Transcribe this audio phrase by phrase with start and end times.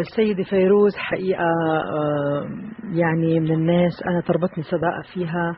[0.00, 2.48] السيدة فيروز حقيقة آه،
[2.94, 5.56] يعني من الناس أنا تربطني صداقة فيها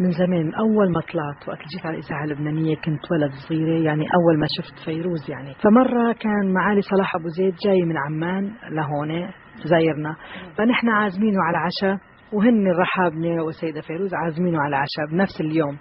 [0.00, 0.54] من زمان.
[0.54, 4.84] أول ما طلعت وقت جيت على الإذاعة اللبنانية كنت ولد صغيرة يعني أول ما شفت
[4.84, 5.54] فيروز يعني.
[5.54, 9.30] فمرة كان معالي صلاح أبو زيد جاي من عمان لهون
[9.64, 10.16] زايرنا.
[10.58, 11.98] فنحن عازمينه على عشاء
[12.32, 15.76] وهن الرحابنة والسيدة فيروز عازمينه على عشاء بنفس اليوم.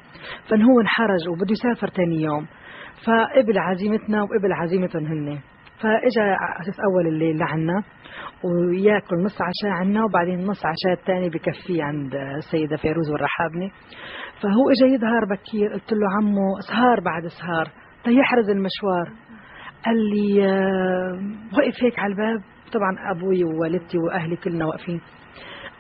[0.50, 2.46] فهو انحرج وبده يسافر تاني يوم.
[3.06, 5.40] فقبل عزيمتنا وقبل عزيمتهم هن.
[5.82, 7.84] فإجا على أساس أول الليل لعنا
[8.44, 13.72] ويأكل نص عشاء عنا وبعدين نص عشاء الثاني بكفيه عند السيدة فيروز والرحابنة
[14.42, 17.70] فهو اجى يظهر بكير قلت له عمو سهار بعد سهار
[18.04, 19.10] تيحرز المشوار.
[19.86, 21.20] قال لي آه،
[21.58, 22.44] وقف هيك على الباب.
[22.74, 25.02] طبعا أبوي ووالدتي وأهلي كلنا واقفين.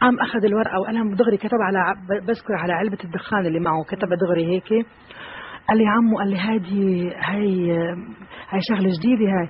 [0.01, 4.45] قام أخذ الورقة وقلم دغري كتب على بذكر على علبة الدخان اللي معه كتب دغري
[4.45, 4.85] هيك.
[5.69, 7.71] قال لي عمو قال لي هادي هاي
[8.49, 9.49] هاي شغلة جديدة هاي.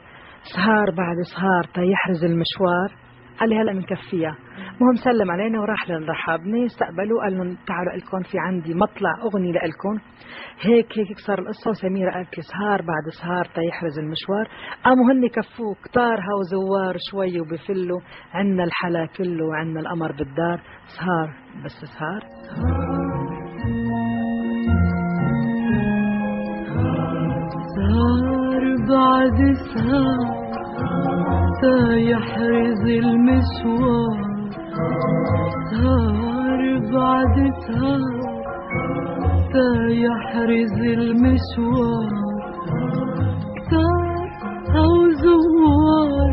[0.54, 3.05] سهار بعد سهار تيحرز المشوار.
[3.40, 4.38] قال لي هلا بنكفيها
[4.81, 9.99] المهم سلم علينا وراح للرحابنة استقبلوا قال لهم تعالوا لكم في عندي مطلع اغني لكم
[10.62, 14.48] هيك هيك صار القصة وسميرة قالت لي سهار بعد سهار تيحرز المشوار.
[14.84, 17.99] قاموا هن كفوه كتارها وزوار شوي وبفلوا.
[18.34, 20.62] عنا الحلا كله وعنا القمر بالدار.
[20.98, 21.34] سهار
[21.66, 23.15] بس سهار سهار.
[28.90, 29.40] بعد
[29.74, 30.46] سهار
[31.98, 34.18] يحرز المشوار
[35.72, 36.62] سهر
[36.94, 37.36] بعد
[37.68, 38.16] سهر
[39.90, 42.10] يحرز المشوار
[43.58, 44.06] كتار
[44.84, 46.32] أو زوار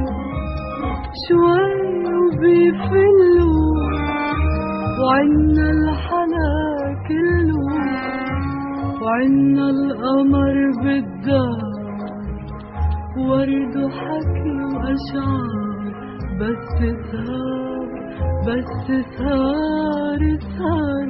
[1.28, 1.82] شوي
[2.18, 3.72] وبيفلوا
[5.00, 6.54] وعنا الحلا
[7.08, 7.66] كله
[9.02, 11.71] وعنا القمر بالدار.
[13.16, 15.82] ورد وحكي وأشعار
[16.40, 16.68] بس
[17.10, 17.88] سهر
[18.46, 18.86] بس
[19.18, 20.20] سهر
[20.58, 21.01] سهر